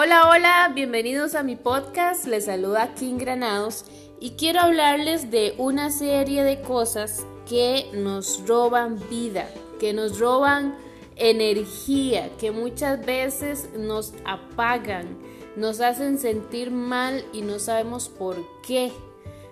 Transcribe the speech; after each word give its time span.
Hola, 0.00 0.28
hola, 0.30 0.70
bienvenidos 0.72 1.34
a 1.34 1.42
mi 1.42 1.56
podcast. 1.56 2.24
Les 2.24 2.44
saluda 2.44 2.94
King 2.94 3.18
Granados 3.18 3.84
y 4.20 4.36
quiero 4.36 4.60
hablarles 4.60 5.32
de 5.32 5.56
una 5.58 5.90
serie 5.90 6.44
de 6.44 6.60
cosas 6.60 7.26
que 7.48 7.90
nos 7.92 8.46
roban 8.46 9.00
vida, 9.10 9.48
que 9.80 9.92
nos 9.92 10.20
roban 10.20 10.76
energía, 11.16 12.30
que 12.38 12.52
muchas 12.52 13.04
veces 13.04 13.70
nos 13.76 14.14
apagan, 14.24 15.18
nos 15.56 15.80
hacen 15.80 16.20
sentir 16.20 16.70
mal 16.70 17.24
y 17.32 17.42
no 17.42 17.58
sabemos 17.58 18.08
por 18.08 18.36
qué. 18.64 18.92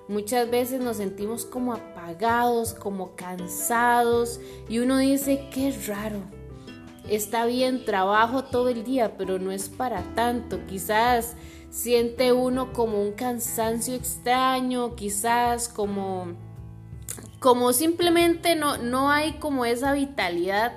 Muchas 0.07 0.49
veces 0.49 0.81
nos 0.81 0.99
sentimos 0.99 1.45
como 1.45 1.73
apagados, 1.73 2.73
como 2.73 3.17
cansados 3.17 4.39
y 4.69 4.79
uno 4.79 4.99
dice, 4.99 5.49
qué 5.53 5.77
raro, 5.89 6.23
está 7.09 7.47
bien, 7.47 7.85
trabajo 7.85 8.45
todo 8.45 8.69
el 8.69 8.85
día, 8.85 9.17
pero 9.17 9.39
no 9.39 9.51
es 9.51 9.69
para 9.69 10.03
tanto. 10.15 10.67
Quizás 10.67 11.37
siente 11.71 12.33
uno 12.33 12.73
como 12.73 13.03
un 13.03 13.13
cansancio 13.13 13.95
extraño, 13.95 14.97
quizás 14.97 15.69
como, 15.69 16.29
como 17.39 17.73
simplemente 17.73 18.57
no, 18.57 18.79
no 18.79 19.11
hay 19.11 19.35
como 19.35 19.65
esa 19.65 19.93
vitalidad 19.93 20.73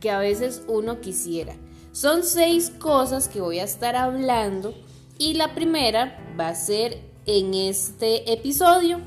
que 0.00 0.10
a 0.10 0.18
veces 0.18 0.62
uno 0.66 1.00
quisiera. 1.00 1.54
Son 1.92 2.24
seis 2.24 2.70
cosas 2.70 3.28
que 3.28 3.40
voy 3.40 3.58
a 3.58 3.64
estar 3.64 3.96
hablando 3.96 4.74
y 5.18 5.34
la 5.34 5.54
primera 5.54 6.18
va 6.38 6.48
a 6.48 6.54
ser 6.54 7.10
en 7.26 7.54
este 7.54 8.32
episodio. 8.32 9.00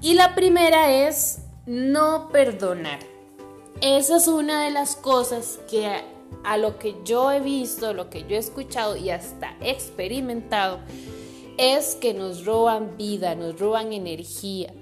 Y 0.00 0.14
la 0.14 0.34
primera 0.34 0.92
es 0.92 1.40
no 1.66 2.28
perdonar. 2.30 3.15
Esa 3.82 4.16
es 4.16 4.26
una 4.26 4.64
de 4.64 4.70
las 4.70 4.96
cosas 4.96 5.60
que 5.70 5.86
a, 6.44 6.56
lo 6.56 6.78
que 6.78 6.96
yo 7.04 7.30
he 7.30 7.40
visto, 7.40 7.92
lo 7.92 8.08
que 8.08 8.22
yo 8.22 8.36
he 8.36 8.38
escuchado 8.38 8.96
y 8.96 9.10
hasta 9.10 9.54
experimentado, 9.60 10.78
es 11.58 11.94
que 11.94 12.14
nos 12.14 12.46
roban 12.46 12.96
vida, 12.96 13.34
nos 13.34 13.58
roban 13.58 13.92
energía. 13.92 14.72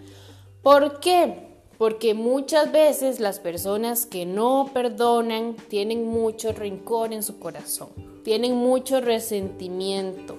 ¿Por 0.63 1.01
qué? 1.01 1.49
Porque 1.77 2.15
muchas 2.15 2.71
veces 2.71 3.19
las 3.19 3.41
personas 3.41 4.07
que 4.07 4.27
no 4.27 4.71
perdonan 4.73 5.57
tienen 5.69 6.07
mucho 6.07 6.53
rencor 6.53 7.13
en 7.13 7.25
su 7.25 7.41
corazón, 7.41 7.89
tienen 8.23 8.55
mucho 8.55 9.01
resentimiento. 9.01 10.37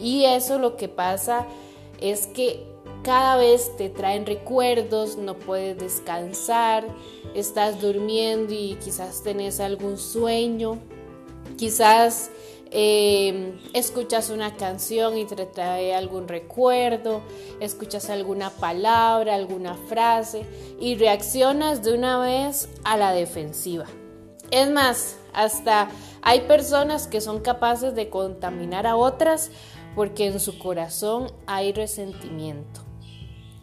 Y 0.00 0.24
eso 0.24 0.60
lo 0.60 0.76
que 0.76 0.88
pasa 0.88 1.46
es 2.00 2.28
que 2.28 2.64
cada 3.02 3.36
vez 3.36 3.76
te 3.76 3.88
traen 3.88 4.24
recuerdos, 4.24 5.16
no 5.16 5.34
puedes 5.34 5.78
descansar, 5.78 6.86
estás 7.34 7.80
durmiendo 7.80 8.52
y 8.54 8.76
quizás 8.82 9.22
tenés 9.22 9.60
algún 9.60 9.98
sueño, 9.98 10.78
quizás 11.56 12.30
eh, 12.70 13.58
escuchas 13.72 14.28
una 14.28 14.56
canción 14.56 15.16
y 15.16 15.24
te 15.24 15.46
trae 15.46 15.94
algún 15.94 16.28
recuerdo, 16.28 17.22
escuchas 17.60 18.10
alguna 18.10 18.50
palabra, 18.50 19.34
alguna 19.34 19.74
frase 19.74 20.44
y 20.78 20.96
reaccionas 20.96 21.82
de 21.82 21.94
una 21.94 22.18
vez 22.18 22.68
a 22.84 22.96
la 22.96 23.12
defensiva. 23.12 23.86
Es 24.50 24.70
más, 24.70 25.16
hasta 25.32 25.88
hay 26.22 26.42
personas 26.42 27.06
que 27.06 27.20
son 27.20 27.40
capaces 27.40 27.94
de 27.94 28.10
contaminar 28.10 28.86
a 28.86 28.96
otras 28.96 29.50
porque 29.94 30.26
en 30.26 30.38
su 30.38 30.58
corazón 30.58 31.32
hay 31.46 31.72
resentimiento. 31.72 32.82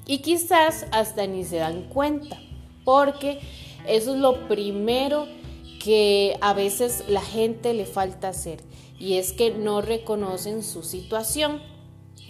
Y 0.08 0.20
quizás 0.20 0.86
hasta 0.92 1.26
ni 1.28 1.44
se 1.44 1.58
dan 1.58 1.90
cuenta, 1.90 2.38
porque 2.86 3.40
eso 3.88 4.14
es 4.14 4.20
lo 4.20 4.48
primero 4.48 5.28
que 5.84 6.38
a 6.40 6.54
veces 6.54 7.04
la 7.10 7.22
gente 7.22 7.74
le 7.74 7.86
falta 7.86 8.30
hacer, 8.30 8.62
y 8.98 9.18
es 9.18 9.34
que 9.34 9.52
no 9.52 9.82
reconocen 9.82 10.64
su 10.64 10.84
situación. 10.84 11.62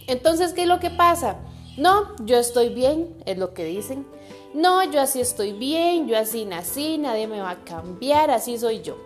Entonces, 0.08 0.54
¿qué 0.54 0.64
es 0.64 0.68
lo 0.68 0.80
que 0.80 0.90
pasa? 0.90 1.38
No, 1.78 2.16
yo 2.26 2.38
estoy 2.38 2.70
bien, 2.70 3.16
es 3.26 3.38
lo 3.38 3.54
que 3.54 3.66
dicen. 3.66 4.08
No, 4.56 4.90
yo 4.92 5.02
así 5.02 5.20
estoy 5.20 5.54
bien, 5.54 6.08
yo 6.08 6.18
así 6.18 6.46
nací, 6.46 6.98
nadie 6.98 7.28
me 7.28 7.42
va 7.42 7.52
a 7.52 7.64
cambiar, 7.64 8.32
así 8.32 8.58
soy 8.58 8.82
yo 8.82 8.98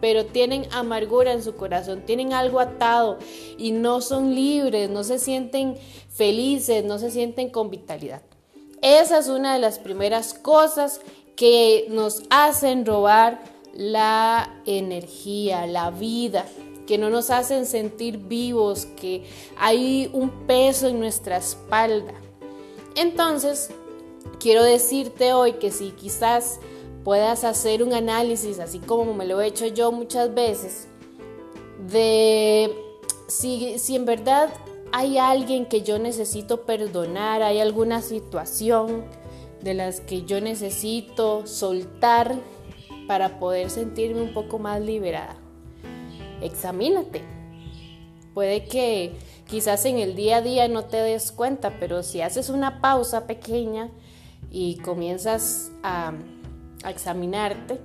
pero 0.00 0.26
tienen 0.26 0.66
amargura 0.72 1.32
en 1.32 1.42
su 1.42 1.56
corazón, 1.56 2.02
tienen 2.04 2.32
algo 2.32 2.60
atado 2.60 3.18
y 3.56 3.72
no 3.72 4.00
son 4.00 4.34
libres, 4.34 4.90
no 4.90 5.04
se 5.04 5.18
sienten 5.18 5.76
felices, 6.08 6.84
no 6.84 6.98
se 6.98 7.10
sienten 7.10 7.50
con 7.50 7.70
vitalidad. 7.70 8.22
Esa 8.82 9.18
es 9.18 9.28
una 9.28 9.54
de 9.54 9.58
las 9.58 9.78
primeras 9.78 10.34
cosas 10.34 11.00
que 11.36 11.86
nos 11.90 12.22
hacen 12.30 12.86
robar 12.86 13.40
la 13.72 14.60
energía, 14.66 15.66
la 15.66 15.90
vida, 15.90 16.44
que 16.86 16.98
no 16.98 17.10
nos 17.10 17.30
hacen 17.30 17.66
sentir 17.66 18.18
vivos, 18.18 18.86
que 18.86 19.24
hay 19.56 20.10
un 20.12 20.30
peso 20.46 20.88
en 20.88 20.98
nuestra 20.98 21.36
espalda. 21.36 22.14
Entonces, 22.96 23.70
quiero 24.40 24.64
decirte 24.64 25.32
hoy 25.32 25.54
que 25.54 25.70
si 25.70 25.90
quizás 25.90 26.58
puedas 27.04 27.44
hacer 27.44 27.82
un 27.82 27.92
análisis, 27.92 28.58
así 28.58 28.78
como 28.78 29.14
me 29.14 29.26
lo 29.26 29.40
he 29.40 29.46
hecho 29.46 29.66
yo 29.66 29.92
muchas 29.92 30.34
veces, 30.34 30.88
de 31.90 32.74
si, 33.28 33.78
si 33.78 33.96
en 33.96 34.04
verdad 34.04 34.50
hay 34.92 35.18
alguien 35.18 35.66
que 35.66 35.82
yo 35.82 35.98
necesito 35.98 36.62
perdonar, 36.62 37.42
hay 37.42 37.60
alguna 37.60 38.02
situación 38.02 39.04
de 39.62 39.74
las 39.74 40.00
que 40.00 40.22
yo 40.22 40.40
necesito 40.40 41.46
soltar 41.46 42.36
para 43.06 43.38
poder 43.38 43.70
sentirme 43.70 44.22
un 44.22 44.32
poco 44.32 44.58
más 44.58 44.80
liberada. 44.80 45.36
Examínate. 46.40 47.22
Puede 48.34 48.64
que 48.64 49.12
quizás 49.46 49.84
en 49.84 49.98
el 49.98 50.14
día 50.14 50.36
a 50.36 50.42
día 50.42 50.68
no 50.68 50.84
te 50.84 50.98
des 50.98 51.32
cuenta, 51.32 51.78
pero 51.80 52.02
si 52.02 52.20
haces 52.20 52.50
una 52.50 52.80
pausa 52.80 53.26
pequeña 53.26 53.90
y 54.50 54.76
comienzas 54.76 55.72
a 55.82 56.12
a 56.82 56.90
examinarte, 56.90 57.80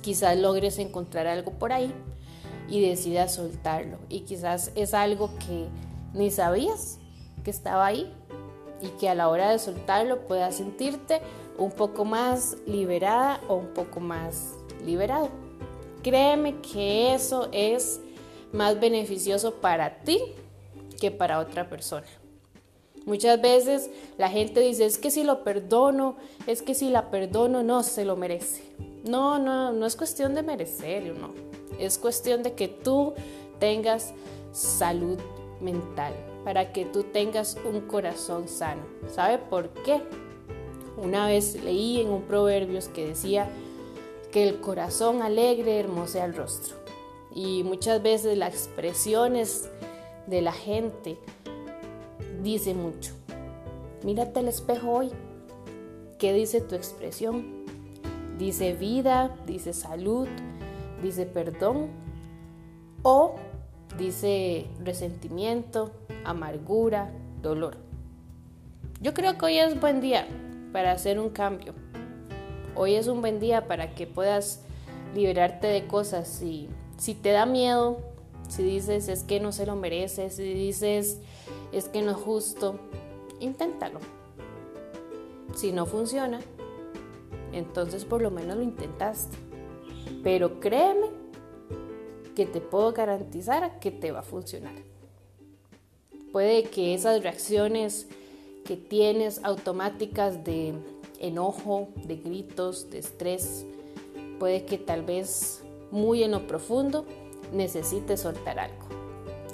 quizás 0.00 0.36
logres 0.36 0.78
encontrar 0.78 1.26
algo 1.26 1.52
por 1.52 1.72
ahí 1.72 1.92
y 2.68 2.80
decidas 2.80 3.34
soltarlo. 3.34 3.98
Y 4.08 4.20
quizás 4.20 4.72
es 4.74 4.94
algo 4.94 5.30
que 5.38 5.66
ni 6.14 6.30
sabías 6.30 6.98
que 7.44 7.50
estaba 7.50 7.86
ahí 7.86 8.12
y 8.80 8.88
que 8.98 9.08
a 9.08 9.14
la 9.14 9.28
hora 9.28 9.50
de 9.50 9.58
soltarlo 9.58 10.26
puedas 10.26 10.56
sentirte 10.56 11.20
un 11.58 11.70
poco 11.70 12.04
más 12.04 12.56
liberada 12.66 13.40
o 13.48 13.54
un 13.56 13.68
poco 13.68 14.00
más 14.00 14.54
liberado. 14.84 15.28
Créeme 16.02 16.60
que 16.60 17.14
eso 17.14 17.48
es 17.52 18.00
más 18.52 18.78
beneficioso 18.80 19.54
para 19.54 20.00
ti 20.00 20.20
que 21.00 21.10
para 21.10 21.38
otra 21.38 21.68
persona. 21.68 22.06
Muchas 23.04 23.40
veces 23.40 23.90
la 24.18 24.28
gente 24.28 24.60
dice, 24.60 24.84
es 24.84 24.98
que 24.98 25.10
si 25.10 25.24
lo 25.24 25.42
perdono, 25.42 26.16
es 26.46 26.62
que 26.62 26.74
si 26.74 26.88
la 26.88 27.10
perdono, 27.10 27.62
no, 27.62 27.82
se 27.82 28.04
lo 28.04 28.16
merece. 28.16 28.62
No, 29.04 29.38
no, 29.38 29.72
no 29.72 29.86
es 29.86 29.96
cuestión 29.96 30.34
de 30.34 30.42
merecer, 30.42 31.14
no. 31.16 31.30
Es 31.78 31.98
cuestión 31.98 32.44
de 32.44 32.52
que 32.52 32.68
tú 32.68 33.14
tengas 33.58 34.12
salud 34.52 35.18
mental, 35.62 36.14
para 36.44 36.72
que 36.72 36.84
tú 36.84 37.04
tengas 37.04 37.56
un 37.64 37.82
corazón 37.82 38.48
sano. 38.48 38.82
¿Sabe 39.08 39.38
por 39.38 39.70
qué? 39.70 40.02
Una 40.96 41.26
vez 41.26 41.62
leí 41.62 42.00
en 42.00 42.10
un 42.10 42.22
proverbios 42.22 42.88
que 42.88 43.08
decía 43.08 43.48
que 44.30 44.48
el 44.48 44.60
corazón 44.60 45.22
alegre 45.22 45.78
hermosea 45.78 46.24
el 46.24 46.34
rostro. 46.34 46.76
Y 47.34 47.62
muchas 47.62 48.02
veces 48.02 48.36
las 48.36 48.52
expresiones 48.54 49.70
de 50.26 50.42
la 50.42 50.52
gente 50.52 51.18
dice 52.42 52.74
mucho. 52.74 53.12
Mírate 54.04 54.40
al 54.40 54.48
espejo 54.48 54.90
hoy. 54.90 55.10
¿Qué 56.18 56.32
dice 56.32 56.60
tu 56.60 56.74
expresión? 56.74 57.64
¿Dice 58.38 58.74
vida? 58.74 59.34
¿Dice 59.46 59.72
salud? 59.72 60.28
¿Dice 61.02 61.26
perdón? 61.26 61.88
¿O 63.02 63.34
dice 63.98 64.66
resentimiento, 64.82 65.92
amargura, 66.24 67.12
dolor? 67.40 67.76
Yo 69.00 69.14
creo 69.14 69.36
que 69.36 69.46
hoy 69.46 69.58
es 69.58 69.80
buen 69.80 70.00
día 70.00 70.26
para 70.72 70.92
hacer 70.92 71.18
un 71.18 71.30
cambio. 71.30 71.74
Hoy 72.74 72.94
es 72.94 73.08
un 73.08 73.20
buen 73.20 73.40
día 73.40 73.66
para 73.66 73.94
que 73.94 74.06
puedas 74.06 74.62
liberarte 75.14 75.66
de 75.66 75.86
cosas. 75.86 76.28
Si, 76.28 76.68
te 77.14 77.30
da 77.30 77.46
miedo, 77.46 78.00
si 78.48 78.62
dices 78.62 79.08
es 79.08 79.24
que 79.24 79.40
no 79.40 79.52
se 79.52 79.66
lo 79.66 79.76
mereces, 79.76 80.36
si 80.36 80.54
dices 80.54 81.18
es 81.72 81.88
que 81.88 82.02
no 82.02 82.12
es 82.12 82.16
justo, 82.16 82.78
inténtalo. 83.40 84.00
Si 85.54 85.72
no 85.72 85.84
funciona, 85.84 86.40
entonces 87.52 88.04
por 88.04 88.22
lo 88.22 88.30
menos 88.30 88.56
lo 88.56 88.62
intentaste. 88.62 89.36
Pero 90.22 90.60
créeme 90.60 91.21
que 92.34 92.46
te 92.46 92.60
puedo 92.60 92.92
garantizar 92.92 93.78
que 93.78 93.90
te 93.90 94.12
va 94.12 94.20
a 94.20 94.24
funcionar. 94.24 94.74
Puede 96.32 96.64
que 96.64 96.94
esas 96.94 97.22
reacciones 97.22 98.06
que 98.64 98.76
tienes 98.76 99.42
automáticas 99.44 100.44
de 100.44 100.74
enojo, 101.18 101.88
de 102.04 102.16
gritos, 102.16 102.90
de 102.90 102.98
estrés, 102.98 103.66
puede 104.38 104.64
que 104.64 104.78
tal 104.78 105.02
vez 105.02 105.62
muy 105.90 106.22
en 106.22 106.30
lo 106.30 106.46
profundo 106.46 107.04
necesites 107.52 108.20
soltar 108.20 108.58
algo. 108.58 108.86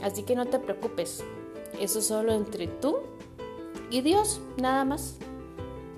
Así 0.02 0.22
que 0.22 0.36
no 0.36 0.46
te 0.46 0.58
preocupes, 0.58 1.24
eso 1.80 2.00
solo 2.00 2.32
entre 2.32 2.68
tú 2.68 2.98
y 3.90 4.02
Dios, 4.02 4.40
nada 4.56 4.84
más. 4.84 5.16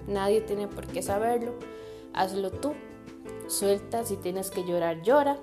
Nadie 0.06 0.40
tiene 0.40 0.66
por 0.66 0.86
qué 0.86 1.02
saberlo, 1.02 1.52
hazlo 2.14 2.50
tú. 2.50 2.72
Suelta, 3.48 4.04
si 4.04 4.16
tienes 4.16 4.50
que 4.50 4.64
llorar, 4.64 5.02
llora 5.02 5.38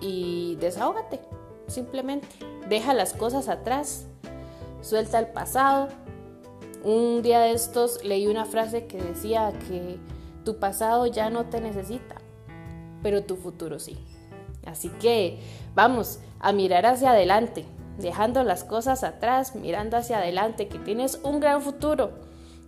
y 0.00 0.56
desahógate, 0.56 1.20
simplemente. 1.66 2.28
Deja 2.68 2.94
las 2.94 3.12
cosas 3.12 3.48
atrás, 3.48 4.06
suelta 4.80 5.18
el 5.18 5.28
pasado. 5.28 5.88
Un 6.82 7.22
día 7.22 7.40
de 7.40 7.52
estos 7.52 8.02
leí 8.04 8.26
una 8.26 8.46
frase 8.46 8.86
que 8.86 9.02
decía 9.02 9.52
que 9.68 9.98
tu 10.44 10.58
pasado 10.58 11.06
ya 11.06 11.28
no 11.30 11.46
te 11.46 11.60
necesita, 11.60 12.16
pero 13.02 13.24
tu 13.24 13.36
futuro 13.36 13.78
sí. 13.78 13.98
Así 14.64 14.88
que 14.88 15.40
vamos 15.74 16.20
a 16.38 16.52
mirar 16.52 16.86
hacia 16.86 17.10
adelante, 17.10 17.64
dejando 17.98 18.44
las 18.44 18.64
cosas 18.64 19.04
atrás, 19.04 19.54
mirando 19.54 19.96
hacia 19.96 20.18
adelante, 20.18 20.68
que 20.68 20.78
tienes 20.78 21.20
un 21.22 21.40
gran 21.40 21.60
futuro, 21.60 22.12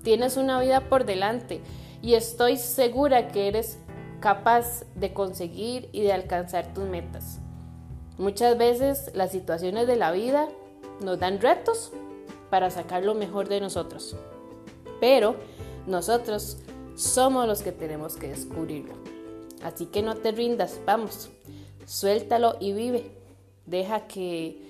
tienes 0.03 0.37
una 0.37 0.61
vida 0.61 0.89
por 0.89 1.05
delante 1.05 1.61
y 2.03 2.15
estoy 2.15 2.57
segura 2.57 3.29
que 3.29 3.49
eres 3.49 3.79
capaz 4.23 4.85
de 4.95 5.13
conseguir 5.13 5.91
y 5.93 6.01
de 6.01 6.13
alcanzar 6.13 6.73
tus 6.73 6.85
metas. 6.85 7.41
Muchas 8.17 8.57
veces 8.57 9.11
las 9.15 9.33
situaciones 9.33 9.87
de 9.87 9.97
la 9.97 10.13
vida 10.13 10.49
nos 11.01 11.19
dan 11.19 11.41
retos 11.41 11.93
para 12.49 12.71
sacar 12.71 13.05
lo 13.05 13.15
mejor 13.15 13.49
de 13.49 13.61
nosotros, 13.61 14.17
pero 15.01 15.35
nosotros 15.87 16.59
somos 16.95 17.47
los 17.47 17.63
que 17.63 17.73
tenemos 17.73 18.17
que 18.17 18.29
descubrirlo. 18.29 18.95
Así 19.63 19.87
que 19.87 20.03
no 20.03 20.15
te 20.15 20.31
rindas, 20.33 20.81
vamos, 20.87 21.31
suéltalo 21.85 22.57
y 22.61 22.73
vive. 22.73 23.11
Deja 23.67 24.07
que 24.07 24.63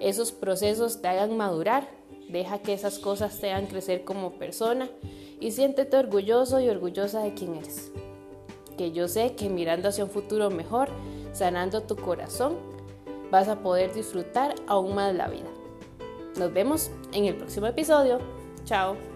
esos 0.00 0.30
procesos 0.30 1.02
te 1.02 1.08
hagan 1.08 1.36
madurar, 1.36 1.88
deja 2.28 2.60
que 2.60 2.72
esas 2.72 2.98
cosas 2.98 3.38
te 3.40 3.50
hagan 3.50 3.66
crecer 3.66 4.04
como 4.04 4.32
persona 4.34 4.88
y 5.40 5.50
siéntete 5.50 5.96
orgulloso 5.96 6.60
y 6.60 6.68
orgullosa 6.68 7.20
de 7.22 7.34
quién 7.34 7.56
eres. 7.56 7.90
Yo 8.90 9.08
sé 9.08 9.34
que 9.34 9.48
mirando 9.48 9.88
hacia 9.88 10.04
un 10.04 10.10
futuro 10.10 10.50
mejor, 10.50 10.88
sanando 11.32 11.82
tu 11.82 11.96
corazón, 11.96 12.56
vas 13.30 13.48
a 13.48 13.60
poder 13.60 13.94
disfrutar 13.94 14.54
aún 14.66 14.94
más 14.94 15.14
la 15.14 15.28
vida. 15.28 15.48
Nos 16.36 16.52
vemos 16.52 16.90
en 17.12 17.26
el 17.26 17.36
próximo 17.36 17.66
episodio. 17.66 18.18
Chao. 18.64 19.11